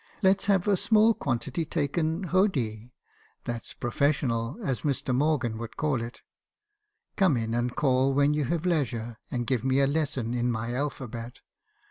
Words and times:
Let's 0.23 0.45
have 0.45 0.67
a 0.67 0.75
small 0.75 1.13
quantity 1.13 1.63
taken 1.63 2.23
"hodie;" 2.29 2.89
that's 3.43 3.75
professional, 3.75 4.57
as 4.63 4.81
Mr. 4.81 5.13
Morgan 5.13 5.59
would 5.59 5.77
call 5.77 6.01
it. 6.01 6.23
Come 7.17 7.37
in 7.37 7.53
and 7.53 7.75
call 7.75 8.11
when 8.15 8.33
you 8.33 8.45
have 8.45 8.65
leisure, 8.65 9.19
and 9.29 9.45
give 9.45 9.63
me 9.63 9.79
a 9.79 9.85
lesson 9.85 10.33
in 10.33 10.49
my 10.51 10.73
alphabet. 10.73 11.41